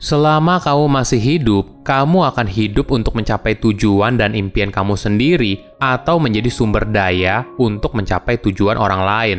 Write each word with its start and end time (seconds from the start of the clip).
Selama 0.00 0.56
kamu 0.56 0.88
masih 0.88 1.20
hidup, 1.20 1.84
kamu 1.84 2.24
akan 2.32 2.48
hidup 2.48 2.88
untuk 2.88 3.12
mencapai 3.20 3.52
tujuan 3.60 4.16
dan 4.16 4.32
impian 4.32 4.72
kamu 4.72 4.96
sendiri, 4.96 5.60
atau 5.76 6.16
menjadi 6.16 6.48
sumber 6.48 6.88
daya 6.88 7.44
untuk 7.60 7.92
mencapai 7.92 8.40
tujuan 8.40 8.80
orang 8.80 9.02
lain. 9.04 9.38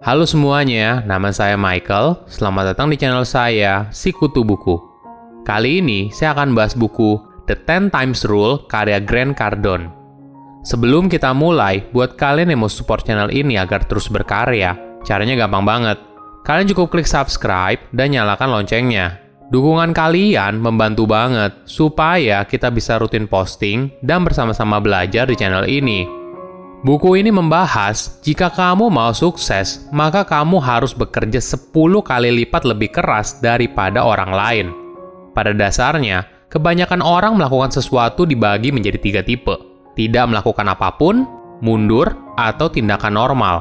Halo 0.00 0.24
semuanya, 0.24 1.04
nama 1.04 1.28
saya 1.36 1.60
Michael. 1.60 2.16
Selamat 2.24 2.72
datang 2.72 2.88
di 2.88 2.96
channel 2.96 3.28
saya, 3.28 3.92
Sikutu 3.92 4.40
Buku. 4.40 4.80
Kali 5.44 5.84
ini 5.84 6.08
saya 6.16 6.32
akan 6.32 6.56
bahas 6.56 6.72
buku 6.72 7.20
The 7.44 7.60
Ten 7.68 7.92
Times 7.92 8.24
Rule 8.24 8.64
karya 8.72 9.04
Grant 9.04 9.36
Cardone. 9.36 9.92
Sebelum 10.64 11.12
kita 11.12 11.36
mulai, 11.36 11.84
buat 11.92 12.16
kalian 12.16 12.56
yang 12.56 12.64
mau 12.64 12.72
support 12.72 13.04
channel 13.04 13.28
ini 13.28 13.60
agar 13.60 13.84
terus 13.84 14.08
berkarya, 14.08 14.80
caranya 15.04 15.36
gampang 15.36 15.68
banget. 15.68 16.00
Kalian 16.48 16.72
cukup 16.72 16.88
klik 16.88 17.04
subscribe 17.04 17.84
dan 17.92 18.16
nyalakan 18.16 18.48
loncengnya 18.48 19.27
Dukungan 19.48 19.96
kalian 19.96 20.60
membantu 20.60 21.08
banget 21.08 21.56
supaya 21.64 22.44
kita 22.44 22.68
bisa 22.68 23.00
rutin 23.00 23.24
posting 23.24 23.88
dan 24.04 24.20
bersama-sama 24.20 24.76
belajar 24.76 25.24
di 25.24 25.40
channel 25.40 25.64
ini. 25.64 26.04
Buku 26.84 27.16
ini 27.16 27.32
membahas 27.32 28.20
jika 28.20 28.52
kamu 28.52 28.92
mau 28.92 29.08
sukses, 29.16 29.88
maka 29.88 30.28
kamu 30.28 30.60
harus 30.60 30.92
bekerja 30.92 31.40
10 31.40 31.72
kali 32.04 32.44
lipat 32.44 32.68
lebih 32.68 32.92
keras 32.92 33.40
daripada 33.40 34.04
orang 34.04 34.30
lain. 34.36 34.66
Pada 35.32 35.56
dasarnya, 35.56 36.28
kebanyakan 36.52 37.00
orang 37.00 37.32
melakukan 37.40 37.72
sesuatu 37.72 38.28
dibagi 38.28 38.68
menjadi 38.68 39.00
tiga 39.00 39.24
tipe. 39.24 39.56
Tidak 39.96 40.28
melakukan 40.28 40.68
apa 40.68 40.92
pun, 40.92 41.24
mundur, 41.64 42.12
atau 42.36 42.68
tindakan 42.68 43.16
normal. 43.16 43.56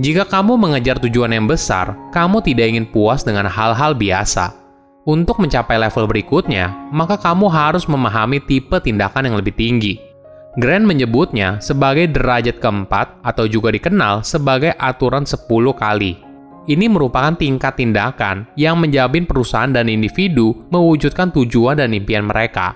Jika 0.00 0.24
kamu 0.24 0.56
mengejar 0.56 0.96
tujuan 0.96 1.30
yang 1.36 1.44
besar, 1.44 1.92
kamu 2.08 2.40
tidak 2.40 2.72
ingin 2.72 2.88
puas 2.88 3.20
dengan 3.20 3.46
hal-hal 3.46 3.94
biasa 3.94 4.63
untuk 5.04 5.36
mencapai 5.36 5.76
level 5.76 6.08
berikutnya, 6.08 6.72
maka 6.88 7.20
kamu 7.20 7.52
harus 7.52 7.84
memahami 7.84 8.40
tipe 8.40 8.72
tindakan 8.80 9.28
yang 9.28 9.36
lebih 9.36 9.52
tinggi. 9.52 10.00
Grant 10.56 10.88
menyebutnya 10.88 11.60
sebagai 11.60 12.08
derajat 12.08 12.56
keempat 12.62 13.20
atau 13.20 13.44
juga 13.44 13.68
dikenal 13.68 14.24
sebagai 14.24 14.72
aturan 14.80 15.28
10 15.28 15.44
kali. 15.76 16.16
Ini 16.64 16.88
merupakan 16.88 17.36
tingkat 17.36 17.76
tindakan 17.76 18.48
yang 18.56 18.80
menjamin 18.80 19.28
perusahaan 19.28 19.68
dan 19.68 19.92
individu 19.92 20.56
mewujudkan 20.72 21.28
tujuan 21.36 21.76
dan 21.76 21.92
impian 21.92 22.24
mereka. 22.24 22.72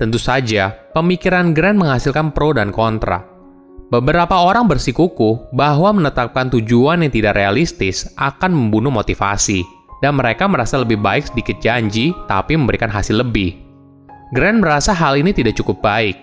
Tentu 0.00 0.18
saja, 0.18 0.74
pemikiran 0.90 1.54
Grant 1.54 1.78
menghasilkan 1.78 2.34
pro 2.34 2.50
dan 2.50 2.74
kontra. 2.74 3.22
Beberapa 3.94 4.42
orang 4.42 4.66
bersikukuh 4.66 5.54
bahwa 5.54 5.94
menetapkan 5.94 6.50
tujuan 6.50 7.06
yang 7.06 7.12
tidak 7.14 7.38
realistis 7.38 8.10
akan 8.18 8.50
membunuh 8.50 8.90
motivasi 8.90 9.62
dan 10.00 10.16
mereka 10.16 10.48
merasa 10.48 10.80
lebih 10.80 11.00
baik 11.00 11.32
sedikit 11.32 11.60
janji 11.60 12.12
tapi 12.28 12.56
memberikan 12.56 12.88
hasil 12.88 13.20
lebih. 13.20 13.56
Grant 14.32 14.64
merasa 14.64 14.96
hal 14.96 15.20
ini 15.20 15.32
tidak 15.32 15.56
cukup 15.60 15.84
baik. 15.84 16.16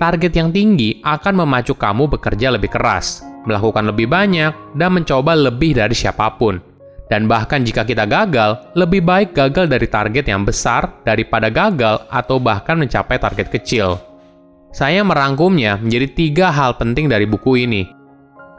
Target 0.00 0.32
yang 0.32 0.48
tinggi 0.48 0.98
akan 1.04 1.44
memacu 1.44 1.76
kamu 1.76 2.08
bekerja 2.08 2.52
lebih 2.56 2.72
keras, 2.72 3.20
melakukan 3.44 3.84
lebih 3.84 4.08
banyak, 4.08 4.52
dan 4.74 4.96
mencoba 4.96 5.36
lebih 5.36 5.76
dari 5.76 5.92
siapa 5.92 6.40
pun. 6.40 6.56
Dan 7.10 7.26
bahkan 7.26 7.66
jika 7.66 7.82
kita 7.82 8.06
gagal, 8.06 8.70
lebih 8.78 9.02
baik 9.02 9.34
gagal 9.34 9.66
dari 9.66 9.90
target 9.90 10.24
yang 10.30 10.46
besar 10.46 11.02
daripada 11.02 11.50
gagal 11.50 12.06
atau 12.06 12.38
bahkan 12.38 12.78
mencapai 12.78 13.18
target 13.18 13.50
kecil. 13.50 13.98
Saya 14.70 15.02
merangkumnya 15.02 15.82
menjadi 15.82 16.06
tiga 16.14 16.46
hal 16.54 16.78
penting 16.78 17.10
dari 17.10 17.26
buku 17.26 17.66
ini. 17.66 17.82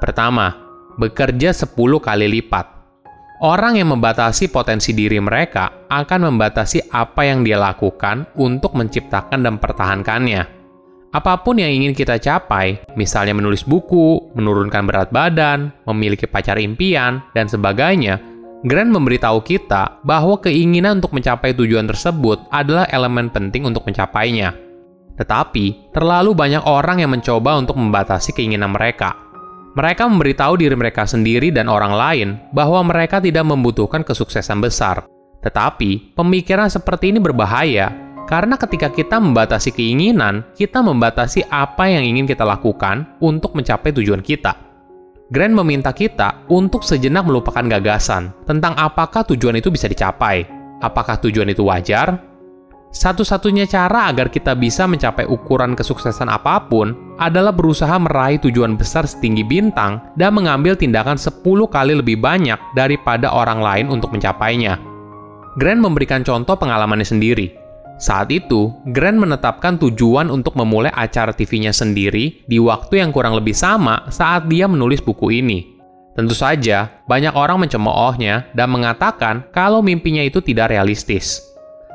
Pertama, 0.03 0.51
bekerja 0.99 1.55
10 1.55 1.71
kali 2.03 2.27
lipat. 2.27 2.80
Orang 3.41 3.73
yang 3.73 3.89
membatasi 3.89 4.53
potensi 4.53 4.93
diri 4.93 5.17
mereka 5.17 5.89
akan 5.89 6.29
membatasi 6.29 6.93
apa 6.93 7.25
yang 7.25 7.41
dia 7.41 7.57
lakukan 7.57 8.29
untuk 8.37 8.77
menciptakan 8.77 9.41
dan 9.41 9.57
mempertahankannya. 9.57 10.61
Apa 11.09 11.41
pun 11.41 11.57
yang 11.57 11.73
ingin 11.73 11.97
kita 11.97 12.21
capai, 12.21 12.85
misalnya 12.93 13.33
menulis 13.33 13.65
buku, 13.65 14.31
menurunkan 14.37 14.85
berat 14.85 15.09
badan, 15.09 15.73
memiliki 15.89 16.29
pacar 16.29 16.61
impian, 16.61 17.25
dan 17.33 17.49
sebagainya, 17.49 18.21
Grant 18.61 18.93
memberitahu 18.93 19.41
kita 19.41 20.05
bahwa 20.05 20.37
keinginan 20.37 21.01
untuk 21.01 21.17
mencapai 21.17 21.57
tujuan 21.57 21.89
tersebut 21.89 22.45
adalah 22.53 22.85
elemen 22.93 23.33
penting 23.33 23.65
untuk 23.65 23.89
mencapainya. 23.89 24.53
Tetapi, 25.17 25.89
terlalu 25.89 26.37
banyak 26.37 26.61
orang 26.69 27.01
yang 27.01 27.09
mencoba 27.09 27.57
untuk 27.57 27.81
membatasi 27.81 28.37
keinginan 28.37 28.69
mereka, 28.69 29.17
mereka 29.71 30.03
memberitahu 30.03 30.59
diri 30.59 30.75
mereka 30.75 31.07
sendiri 31.07 31.47
dan 31.47 31.71
orang 31.71 31.93
lain 31.95 32.29
bahwa 32.51 32.83
mereka 32.83 33.23
tidak 33.23 33.47
membutuhkan 33.47 34.03
kesuksesan 34.03 34.59
besar. 34.59 35.07
Tetapi, 35.41 36.13
pemikiran 36.13 36.67
seperti 36.67 37.15
ini 37.15 37.19
berbahaya 37.23 37.89
karena 38.27 38.55
ketika 38.55 38.87
kita 38.91 39.19
membatasi 39.19 39.75
keinginan, 39.75 40.47
kita 40.55 40.79
membatasi 40.79 41.47
apa 41.51 41.87
yang 41.91 42.03
ingin 42.03 42.27
kita 42.27 42.47
lakukan 42.47 43.19
untuk 43.19 43.55
mencapai 43.57 43.91
tujuan 43.91 44.23
kita. 44.23 44.55
Grant 45.31 45.55
meminta 45.55 45.95
kita 45.95 46.43
untuk 46.51 46.83
sejenak 46.83 47.23
melupakan 47.23 47.63
gagasan 47.63 48.35
tentang 48.43 48.75
apakah 48.75 49.23
tujuan 49.23 49.55
itu 49.59 49.71
bisa 49.71 49.87
dicapai. 49.87 50.43
Apakah 50.83 51.19
tujuan 51.23 51.47
itu 51.47 51.63
wajar? 51.63 52.30
Satu-satunya 52.91 53.71
cara 53.71 54.11
agar 54.11 54.27
kita 54.27 54.51
bisa 54.51 54.83
mencapai 54.83 55.23
ukuran 55.23 55.79
kesuksesan 55.79 56.27
apa 56.27 56.59
pun 56.67 57.15
adalah 57.15 57.55
berusaha 57.55 57.95
meraih 57.95 58.35
tujuan 58.43 58.75
besar 58.75 59.07
setinggi 59.07 59.47
bintang 59.47 60.03
dan 60.19 60.35
mengambil 60.35 60.75
tindakan 60.75 61.15
10 61.15 61.39
kali 61.71 61.95
lebih 61.95 62.19
banyak 62.19 62.59
daripada 62.75 63.31
orang 63.31 63.63
lain 63.63 63.87
untuk 63.87 64.11
mencapainya. 64.11 64.75
Grant 65.55 65.79
memberikan 65.79 66.19
contoh 66.27 66.59
pengalamannya 66.59 67.07
sendiri. 67.07 67.55
Saat 67.95 68.27
itu, 68.27 68.75
Grant 68.91 69.23
menetapkan 69.23 69.79
tujuan 69.79 70.27
untuk 70.27 70.59
memulai 70.59 70.91
acara 70.91 71.31
TV-nya 71.31 71.71
sendiri 71.71 72.43
di 72.43 72.59
waktu 72.59 72.99
yang 72.99 73.15
kurang 73.15 73.39
lebih 73.39 73.55
sama 73.55 74.03
saat 74.11 74.51
dia 74.51 74.67
menulis 74.67 74.99
buku 74.99 75.39
ini. 75.39 75.79
Tentu 76.11 76.35
saja, 76.35 76.91
banyak 77.07 77.31
orang 77.31 77.63
mencemoohnya 77.63 78.51
dan 78.51 78.67
mengatakan 78.67 79.47
kalau 79.55 79.79
mimpinya 79.79 80.19
itu 80.19 80.43
tidak 80.43 80.75
realistis. 80.75 81.50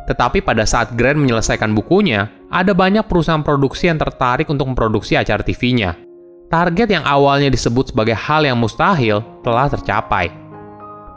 Tetapi 0.06 0.38
pada 0.42 0.62
saat 0.62 0.94
Grant 0.94 1.18
menyelesaikan 1.18 1.74
bukunya, 1.74 2.30
ada 2.46 2.70
banyak 2.70 3.04
perusahaan 3.10 3.42
produksi 3.42 3.90
yang 3.90 3.98
tertarik 3.98 4.46
untuk 4.46 4.70
memproduksi 4.70 5.18
acara 5.18 5.42
TV-nya. 5.42 5.98
Target 6.46 6.88
yang 6.94 7.02
awalnya 7.02 7.50
disebut 7.50 7.90
sebagai 7.90 8.14
hal 8.14 8.46
yang 8.46 8.54
mustahil 8.54 9.18
telah 9.42 9.66
tercapai. 9.66 10.30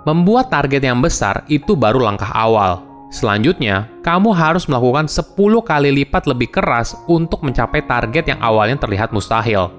Membuat 0.09 0.49
target 0.49 0.81
yang 0.81 1.05
besar 1.05 1.45
itu 1.45 1.77
baru 1.77 2.01
langkah 2.01 2.33
awal. 2.33 2.81
Selanjutnya, 3.13 3.89
kamu 4.01 4.33
harus 4.33 4.65
melakukan 4.65 5.05
10 5.05 5.37
kali 5.61 5.89
lipat 6.01 6.25
lebih 6.25 6.49
keras 6.49 6.97
untuk 7.05 7.45
mencapai 7.45 7.85
target 7.85 8.33
yang 8.33 8.41
awalnya 8.41 8.81
terlihat 8.81 9.13
mustahil. 9.13 9.69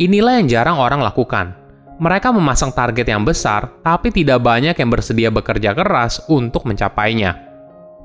Inilah 0.00 0.40
yang 0.40 0.48
jarang 0.48 0.76
orang 0.80 1.00
lakukan. 1.04 1.56
Mereka 1.96 2.28
memasang 2.32 2.76
target 2.76 3.08
yang 3.08 3.24
besar, 3.24 3.80
tapi 3.80 4.12
tidak 4.12 4.44
banyak 4.44 4.76
yang 4.76 4.92
bersedia 4.92 5.32
bekerja 5.32 5.72
keras 5.72 6.20
untuk 6.28 6.68
mencapainya. 6.68 7.45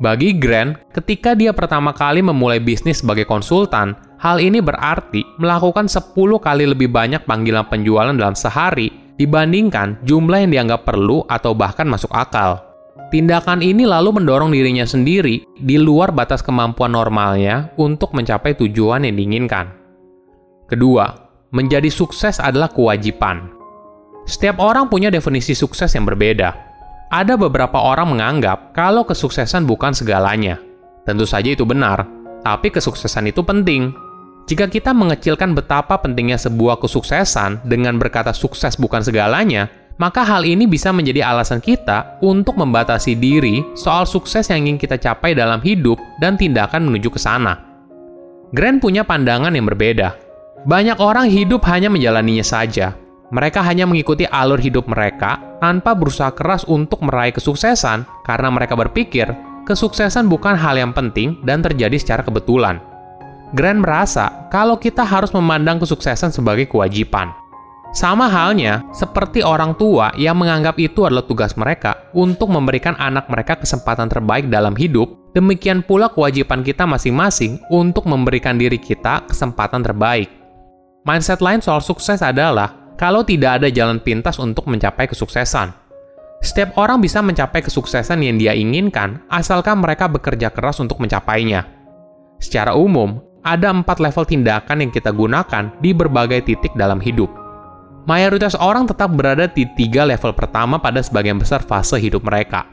Bagi 0.02 0.34
Grant, 0.34 0.82
ketika 0.98 1.38
dia 1.38 1.54
pertama 1.54 1.94
kali 1.94 2.26
memulai 2.26 2.58
bisnis 2.58 3.06
sebagai 3.06 3.22
konsultan, 3.30 3.94
hal 4.18 4.42
ini 4.42 4.58
berarti 4.58 5.22
melakukan 5.38 5.86
10 5.86 6.18
kali 6.42 6.66
lebih 6.66 6.90
banyak 6.90 7.22
panggilan 7.30 7.70
penjualan 7.70 8.10
dalam 8.10 8.34
sehari 8.34 8.90
dibandingkan 9.22 10.02
jumlah 10.02 10.42
yang 10.42 10.50
dianggap 10.50 10.90
perlu 10.90 11.22
atau 11.30 11.54
bahkan 11.54 11.86
masuk 11.86 12.10
akal. 12.18 12.66
Tindakan 13.14 13.62
ini 13.62 13.86
lalu 13.86 14.18
mendorong 14.18 14.50
dirinya 14.50 14.90
sendiri 14.90 15.46
di 15.62 15.78
luar 15.78 16.10
batas 16.10 16.42
kemampuan 16.42 16.98
normalnya 16.98 17.70
untuk 17.78 18.18
mencapai 18.18 18.58
tujuan 18.58 19.06
yang 19.06 19.14
diinginkan. 19.14 19.70
Kedua, 20.66 21.14
menjadi 21.54 21.94
sukses 21.94 22.42
adalah 22.42 22.74
kewajiban. 22.74 23.54
Setiap 24.26 24.58
orang 24.58 24.90
punya 24.90 25.14
definisi 25.14 25.54
sukses 25.54 25.94
yang 25.94 26.10
berbeda 26.10 26.71
ada 27.12 27.36
beberapa 27.36 27.76
orang 27.76 28.16
menganggap 28.16 28.72
kalau 28.72 29.04
kesuksesan 29.04 29.68
bukan 29.68 29.92
segalanya. 29.92 30.56
Tentu 31.04 31.28
saja 31.28 31.52
itu 31.52 31.68
benar, 31.68 32.08
tapi 32.40 32.72
kesuksesan 32.72 33.28
itu 33.28 33.44
penting. 33.44 33.92
Jika 34.48 34.72
kita 34.72 34.96
mengecilkan 34.96 35.52
betapa 35.52 36.00
pentingnya 36.00 36.40
sebuah 36.40 36.80
kesuksesan 36.80 37.68
dengan 37.68 38.00
berkata 38.00 38.32
sukses 38.32 38.80
bukan 38.80 39.04
segalanya, 39.04 39.68
maka 40.00 40.24
hal 40.24 40.48
ini 40.48 40.66
bisa 40.66 40.90
menjadi 40.96 41.28
alasan 41.28 41.60
kita 41.60 42.18
untuk 42.24 42.58
membatasi 42.58 43.20
diri 43.20 43.62
soal 43.76 44.08
sukses 44.08 44.48
yang 44.48 44.66
ingin 44.66 44.80
kita 44.80 44.96
capai 44.98 45.36
dalam 45.36 45.60
hidup 45.60 46.00
dan 46.24 46.40
tindakan 46.40 46.88
menuju 46.88 47.12
ke 47.12 47.20
sana. 47.20 47.60
Grant 48.56 48.80
punya 48.80 49.04
pandangan 49.04 49.52
yang 49.52 49.68
berbeda. 49.68 50.16
Banyak 50.64 50.98
orang 51.04 51.28
hidup 51.28 51.64
hanya 51.68 51.92
menjalaninya 51.92 52.46
saja, 52.46 52.94
mereka 53.32 53.64
hanya 53.64 53.88
mengikuti 53.88 54.28
alur 54.28 54.60
hidup 54.60 54.92
mereka 54.92 55.40
tanpa 55.64 55.96
berusaha 55.96 56.36
keras 56.36 56.68
untuk 56.68 57.00
meraih 57.00 57.32
kesuksesan 57.32 58.04
karena 58.28 58.52
mereka 58.52 58.76
berpikir 58.76 59.32
kesuksesan 59.64 60.28
bukan 60.28 60.60
hal 60.60 60.76
yang 60.76 60.92
penting 60.92 61.40
dan 61.48 61.64
terjadi 61.64 61.96
secara 61.96 62.28
kebetulan. 62.28 62.84
Grant 63.56 63.84
merasa 63.84 64.48
kalau 64.52 64.76
kita 64.76 65.04
harus 65.04 65.32
memandang 65.32 65.80
kesuksesan 65.80 66.32
sebagai 66.32 66.68
kewajiban. 66.68 67.32
Sama 67.92 68.32
halnya 68.32 68.88
seperti 68.96 69.44
orang 69.44 69.76
tua 69.76 70.16
yang 70.16 70.40
menganggap 70.40 70.80
itu 70.80 71.04
adalah 71.04 71.28
tugas 71.28 71.60
mereka 71.60 72.08
untuk 72.16 72.48
memberikan 72.48 72.96
anak 72.96 73.28
mereka 73.28 73.60
kesempatan 73.60 74.08
terbaik 74.08 74.48
dalam 74.48 74.72
hidup, 74.80 75.12
demikian 75.36 75.84
pula 75.84 76.08
kewajiban 76.08 76.64
kita 76.64 76.88
masing-masing 76.88 77.60
untuk 77.68 78.08
memberikan 78.08 78.56
diri 78.56 78.80
kita 78.80 79.28
kesempatan 79.28 79.84
terbaik. 79.84 80.32
Mindset 81.04 81.44
lain 81.44 81.60
soal 81.60 81.84
sukses 81.84 82.24
adalah 82.24 82.81
kalau 83.02 83.26
tidak 83.26 83.58
ada 83.58 83.74
jalan 83.74 83.98
pintas 83.98 84.38
untuk 84.38 84.70
mencapai 84.70 85.10
kesuksesan. 85.10 85.74
Setiap 86.46 86.78
orang 86.78 87.02
bisa 87.02 87.26
mencapai 87.26 87.66
kesuksesan 87.66 88.22
yang 88.22 88.38
dia 88.38 88.54
inginkan 88.54 89.26
asalkan 89.34 89.82
mereka 89.82 90.06
bekerja 90.06 90.54
keras 90.54 90.78
untuk 90.78 91.02
mencapainya. 91.02 91.66
Secara 92.38 92.78
umum, 92.78 93.18
ada 93.42 93.74
empat 93.74 93.98
level 93.98 94.26
tindakan 94.30 94.86
yang 94.86 94.92
kita 94.94 95.10
gunakan 95.10 95.74
di 95.82 95.90
berbagai 95.98 96.46
titik 96.46 96.78
dalam 96.78 97.02
hidup 97.02 97.42
mayoritas 98.10 98.58
orang 98.58 98.90
tetap 98.90 99.14
berada 99.14 99.46
di 99.50 99.68
tiga 99.78 100.06
level 100.08 100.34
pertama 100.34 100.82
pada 100.82 101.02
sebagian 101.04 101.38
besar 101.38 101.62
fase 101.62 101.98
hidup 102.02 102.26
mereka. 102.26 102.66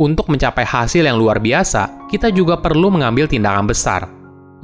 Untuk 0.00 0.32
mencapai 0.32 0.64
hasil 0.64 1.04
yang 1.04 1.20
luar 1.20 1.36
biasa, 1.36 2.08
kita 2.08 2.32
juga 2.32 2.56
perlu 2.56 2.88
mengambil 2.88 3.28
tindakan 3.28 3.68
besar. 3.68 4.08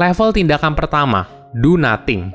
Level 0.01 0.33
tindakan 0.33 0.73
pertama, 0.73 1.29
do 1.53 1.77
nothing. 1.77 2.33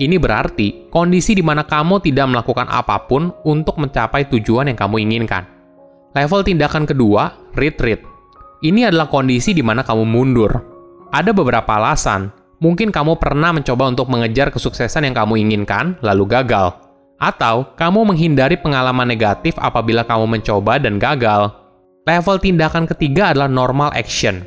Ini 0.00 0.16
berarti 0.16 0.88
kondisi 0.88 1.36
di 1.36 1.44
mana 1.44 1.68
kamu 1.68 2.00
tidak 2.00 2.32
melakukan 2.32 2.68
apa 2.70 3.04
pun 3.04 3.34
untuk 3.44 3.76
mencapai 3.76 4.28
tujuan 4.32 4.72
yang 4.72 4.78
kamu 4.78 5.04
inginkan. 5.04 5.44
Level 6.16 6.40
tindakan 6.44 6.88
kedua, 6.88 7.52
retreat. 7.56 8.00
Ini 8.64 8.88
adalah 8.88 9.08
kondisi 9.08 9.52
di 9.52 9.60
mana 9.60 9.84
kamu 9.84 10.04
mundur. 10.08 10.52
Ada 11.12 11.36
beberapa 11.36 11.76
alasan. 11.76 12.32
Mungkin 12.62 12.94
kamu 12.94 13.18
pernah 13.18 13.50
mencoba 13.50 13.90
untuk 13.90 14.06
mengejar 14.06 14.54
kesuksesan 14.54 15.02
yang 15.02 15.18
kamu 15.18 15.42
inginkan, 15.42 15.98
lalu 15.98 16.30
gagal 16.30 16.78
atau 17.22 17.70
kamu 17.78 18.02
menghindari 18.10 18.58
pengalaman 18.58 19.06
negatif 19.06 19.54
apabila 19.62 20.02
kamu 20.02 20.26
mencoba 20.26 20.82
dan 20.82 20.98
gagal. 20.98 21.54
Level 22.02 22.42
tindakan 22.42 22.90
ketiga 22.90 23.30
adalah 23.30 23.46
normal 23.46 23.94
action. 23.94 24.42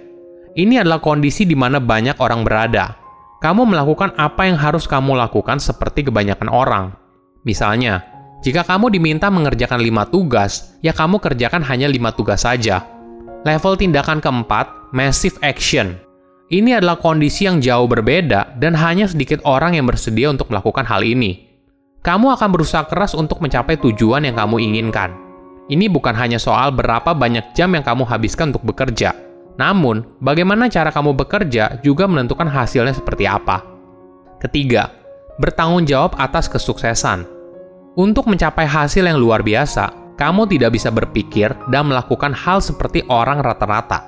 Ini 0.60 0.84
adalah 0.84 1.00
kondisi 1.00 1.48
di 1.48 1.56
mana 1.56 1.80
banyak 1.80 2.20
orang 2.20 2.44
berada. 2.44 3.00
Kamu 3.46 3.70
melakukan 3.70 4.18
apa 4.18 4.50
yang 4.50 4.58
harus 4.58 4.90
kamu 4.90 5.14
lakukan 5.14 5.62
seperti 5.62 6.10
kebanyakan 6.10 6.50
orang. 6.50 6.98
Misalnya, 7.46 8.02
jika 8.42 8.66
kamu 8.66 8.90
diminta 8.90 9.30
mengerjakan 9.30 9.86
lima 9.86 10.10
tugas, 10.10 10.74
ya 10.82 10.98
kamu 10.98 11.22
kerjakan 11.22 11.62
hanya 11.62 11.86
lima 11.86 12.10
tugas 12.10 12.42
saja. 12.42 12.82
Level 13.46 13.78
tindakan 13.78 14.18
keempat, 14.18 14.90
massive 14.90 15.38
action. 15.46 15.94
Ini 16.50 16.82
adalah 16.82 16.98
kondisi 16.98 17.46
yang 17.46 17.62
jauh 17.62 17.86
berbeda 17.86 18.58
dan 18.58 18.74
hanya 18.74 19.06
sedikit 19.06 19.46
orang 19.46 19.78
yang 19.78 19.86
bersedia 19.86 20.34
untuk 20.34 20.50
melakukan 20.50 20.90
hal 20.90 21.06
ini 21.06 21.46
kamu 22.06 22.38
akan 22.38 22.54
berusaha 22.54 22.86
keras 22.86 23.18
untuk 23.18 23.42
mencapai 23.42 23.82
tujuan 23.82 24.30
yang 24.30 24.38
kamu 24.38 24.62
inginkan. 24.62 25.10
Ini 25.66 25.90
bukan 25.90 26.14
hanya 26.14 26.38
soal 26.38 26.70
berapa 26.70 27.18
banyak 27.18 27.58
jam 27.58 27.74
yang 27.74 27.82
kamu 27.82 28.06
habiskan 28.06 28.54
untuk 28.54 28.62
bekerja, 28.62 29.18
namun 29.56 30.04
bagaimana 30.20 30.68
cara 30.68 30.92
kamu 30.92 31.16
bekerja 31.16 31.80
juga 31.80 32.06
menentukan 32.08 32.48
hasilnya 32.48 32.96
seperti 32.96 33.24
apa. 33.24 33.64
Ketiga, 34.44 34.92
bertanggung 35.40 35.88
jawab 35.88 36.16
atas 36.20 36.52
kesuksesan. 36.52 37.24
Untuk 37.96 38.28
mencapai 38.28 38.68
hasil 38.68 39.08
yang 39.08 39.16
luar 39.16 39.40
biasa, 39.40 40.16
kamu 40.20 40.48
tidak 40.52 40.76
bisa 40.76 40.92
berpikir 40.92 41.56
dan 41.72 41.88
melakukan 41.88 42.36
hal 42.36 42.60
seperti 42.60 43.04
orang 43.08 43.40
rata-rata. 43.40 44.04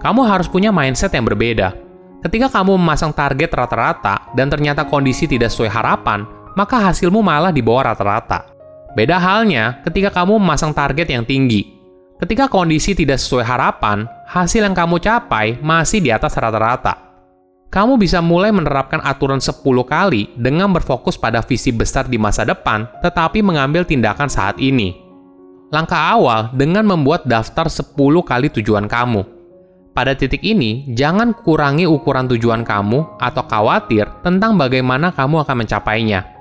Kamu 0.00 0.24
harus 0.24 0.48
punya 0.48 0.72
mindset 0.72 1.12
yang 1.12 1.28
berbeda. 1.28 1.76
Ketika 2.24 2.48
kamu 2.48 2.80
memasang 2.80 3.12
target 3.12 3.52
rata-rata 3.52 4.32
dan 4.32 4.48
ternyata 4.48 4.88
kondisi 4.88 5.28
tidak 5.28 5.52
sesuai 5.52 5.68
harapan, 5.68 6.24
maka 6.56 6.80
hasilmu 6.80 7.20
malah 7.20 7.52
di 7.52 7.60
bawah 7.60 7.92
rata-rata. 7.92 8.48
Beda 8.96 9.20
halnya 9.20 9.84
ketika 9.84 10.08
kamu 10.08 10.40
memasang 10.40 10.72
target 10.72 11.12
yang 11.12 11.28
tinggi. 11.28 11.76
Ketika 12.16 12.48
kondisi 12.48 12.96
tidak 12.96 13.20
sesuai 13.20 13.44
harapan, 13.44 14.08
hasil 14.36 14.60
yang 14.60 14.76
kamu 14.76 15.00
capai 15.00 15.56
masih 15.64 16.04
di 16.04 16.12
atas 16.12 16.36
rata-rata. 16.36 17.00
Kamu 17.72 17.96
bisa 17.96 18.20
mulai 18.20 18.52
menerapkan 18.52 19.00
aturan 19.00 19.40
10 19.40 19.64
kali 19.88 20.28
dengan 20.36 20.68
berfokus 20.70 21.16
pada 21.16 21.40
visi 21.40 21.72
besar 21.72 22.04
di 22.06 22.20
masa 22.20 22.44
depan, 22.44 22.84
tetapi 23.00 23.40
mengambil 23.40 23.82
tindakan 23.88 24.28
saat 24.28 24.60
ini. 24.60 24.94
Langkah 25.72 26.14
awal 26.14 26.52
dengan 26.54 26.86
membuat 26.86 27.26
daftar 27.26 27.66
10 27.66 27.96
kali 28.22 28.52
tujuan 28.60 28.86
kamu. 28.86 29.24
Pada 29.96 30.12
titik 30.12 30.44
ini, 30.44 30.84
jangan 30.92 31.32
kurangi 31.32 31.88
ukuran 31.88 32.28
tujuan 32.28 32.62
kamu 32.62 33.16
atau 33.16 33.42
khawatir 33.48 34.04
tentang 34.20 34.54
bagaimana 34.60 35.10
kamu 35.10 35.42
akan 35.42 35.64
mencapainya 35.64 36.36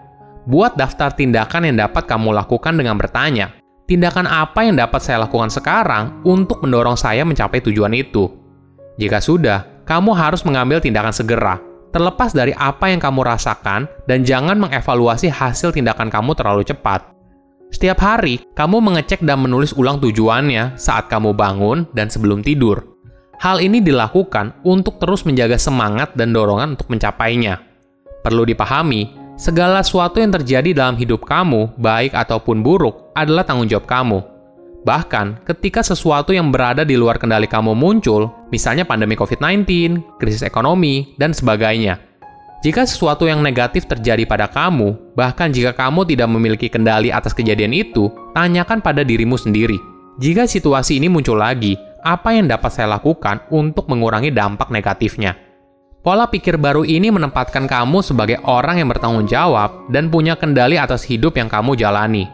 Buat 0.45 0.77
daftar 0.77 1.09
tindakan 1.09 1.74
yang 1.74 1.89
dapat 1.89 2.06
kamu 2.06 2.30
lakukan 2.30 2.77
dengan 2.77 3.01
bertanya, 3.01 3.50
tindakan 3.85 4.25
apa 4.25 4.65
yang 4.65 4.77
dapat 4.77 5.01
saya 5.01 5.25
lakukan 5.25 5.53
sekarang 5.53 6.21
untuk 6.25 6.61
mendorong 6.65 6.97
saya 6.97 7.21
mencapai 7.21 7.61
tujuan 7.61 7.93
itu? 7.93 8.29
Jika 8.97 9.21
sudah, 9.21 9.85
kamu 9.85 10.17
harus 10.17 10.41
mengambil 10.41 10.81
tindakan 10.81 11.13
segera, 11.13 11.61
terlepas 11.93 12.33
dari 12.33 12.51
apa 12.57 12.89
yang 12.89 12.97
kamu 12.97 13.21
rasakan, 13.21 13.85
dan 14.09 14.25
jangan 14.25 14.57
mengevaluasi 14.57 15.29
hasil 15.29 15.71
tindakan 15.71 16.09
kamu 16.09 16.33
terlalu 16.33 16.65
cepat. 16.65 17.13
Setiap 17.69 17.99
hari, 18.01 18.41
kamu 18.55 18.81
mengecek 18.81 19.21
dan 19.25 19.41
menulis 19.41 19.75
ulang 19.75 20.01
tujuannya 20.01 20.77
saat 20.79 21.09
kamu 21.09 21.35
bangun 21.35 21.85
dan 21.93 22.09
sebelum 22.09 22.41
tidur. 22.41 22.81
Hal 23.35 23.59
ini 23.59 23.83
dilakukan 23.83 24.63
untuk 24.63 24.95
terus 24.95 25.27
menjaga 25.27 25.59
semangat 25.59 26.15
dan 26.15 26.31
dorongan 26.31 26.79
untuk 26.79 26.87
mencapainya. 26.87 27.59
Perlu 28.23 28.47
dipahami, 28.47 29.25
Segala 29.35 29.83
sesuatu 29.83 30.23
yang 30.23 30.31
terjadi 30.31 30.71
dalam 30.71 30.95
hidup 30.95 31.27
kamu, 31.27 31.75
baik 31.75 32.15
ataupun 32.15 32.63
buruk, 32.63 33.11
adalah 33.11 33.43
tanggung 33.43 33.67
jawab 33.67 33.83
kamu. 33.83 34.23
Bahkan, 34.87 35.43
ketika 35.43 35.83
sesuatu 35.83 36.31
yang 36.31 36.55
berada 36.55 36.87
di 36.87 36.95
luar 36.95 37.19
kendali 37.19 37.43
kamu 37.43 37.75
muncul, 37.75 38.31
misalnya 38.47 38.87
pandemi 38.87 39.19
COVID-19, 39.19 39.67
krisis 40.23 40.39
ekonomi, 40.39 41.19
dan 41.19 41.35
sebagainya. 41.35 41.99
Jika 42.63 42.87
sesuatu 42.87 43.27
yang 43.27 43.43
negatif 43.43 43.83
terjadi 43.91 44.23
pada 44.23 44.47
kamu, 44.47 45.13
bahkan 45.19 45.51
jika 45.51 45.75
kamu 45.75 46.07
tidak 46.07 46.31
memiliki 46.31 46.71
kendali 46.71 47.11
atas 47.11 47.35
kejadian 47.35 47.75
itu, 47.75 48.07
tanyakan 48.31 48.79
pada 48.79 49.03
dirimu 49.03 49.35
sendiri. 49.35 49.75
Jika 50.15 50.47
situasi 50.47 50.95
ini 50.95 51.11
muncul 51.11 51.43
lagi, 51.43 51.75
apa 52.07 52.31
yang 52.31 52.47
dapat 52.47 52.71
saya 52.71 52.87
lakukan 52.95 53.43
untuk 53.51 53.91
mengurangi 53.91 54.31
dampak 54.31 54.71
negatifnya? 54.71 55.44
Pola 56.06 56.30
pikir 56.30 56.62
baru 56.62 56.86
ini 56.86 57.10
menempatkan 57.10 57.66
kamu 57.66 58.06
sebagai 58.06 58.38
orang 58.46 58.78
yang 58.78 58.94
bertanggung 58.94 59.25
jawab 59.25 59.90
dan 59.90 60.13
punya 60.13 60.38
kendali 60.38 60.78
atas 60.78 61.02
hidup 61.02 61.34
yang 61.34 61.50
kamu 61.50 61.74
jalani. 61.74 62.30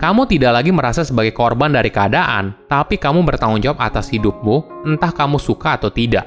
Kamu 0.00 0.24
tidak 0.24 0.56
lagi 0.56 0.72
merasa 0.72 1.04
sebagai 1.04 1.36
korban 1.36 1.68
dari 1.68 1.92
keadaan, 1.92 2.56
tapi 2.64 2.96
kamu 2.96 3.20
bertanggung 3.20 3.60
jawab 3.60 3.76
atas 3.76 4.08
hidupmu, 4.08 4.88
entah 4.88 5.12
kamu 5.12 5.36
suka 5.36 5.76
atau 5.76 5.92
tidak. 5.92 6.24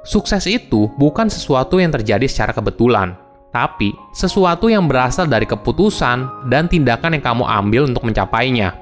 Sukses 0.00 0.48
itu 0.48 0.88
bukan 0.96 1.28
sesuatu 1.28 1.76
yang 1.76 1.92
terjadi 1.92 2.24
secara 2.24 2.56
kebetulan, 2.56 3.12
tapi 3.52 3.92
sesuatu 4.16 4.72
yang 4.72 4.88
berasal 4.88 5.28
dari 5.28 5.44
keputusan 5.44 6.48
dan 6.48 6.64
tindakan 6.64 7.20
yang 7.20 7.24
kamu 7.28 7.44
ambil 7.44 7.84
untuk 7.84 8.08
mencapainya. 8.08 8.72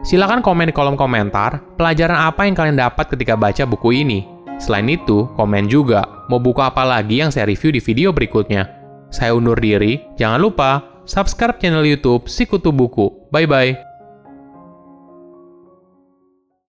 Silakan 0.00 0.40
komen 0.40 0.70
di 0.70 0.72
kolom 0.72 0.96
komentar 0.96 1.60
pelajaran 1.76 2.24
apa 2.24 2.48
yang 2.48 2.56
kalian 2.56 2.80
dapat 2.80 3.12
ketika 3.12 3.36
baca 3.36 3.68
buku 3.68 4.00
ini 4.00 4.37
Selain 4.58 4.86
itu, 4.90 5.30
komen 5.38 5.70
juga 5.70 6.26
mau 6.26 6.42
buku 6.42 6.60
apa 6.60 6.82
lagi 6.84 7.22
yang 7.22 7.30
saya 7.30 7.46
review 7.48 7.72
di 7.72 7.80
video 7.80 8.10
berikutnya. 8.10 8.68
Saya 9.08 9.32
undur 9.32 9.56
diri, 9.56 10.04
jangan 10.20 10.42
lupa 10.42 10.70
subscribe 11.08 11.56
channel 11.56 11.86
YouTube 11.86 12.28
Sikutu 12.28 12.74
Buku. 12.74 13.30
Bye 13.32 13.48
bye. 13.48 13.87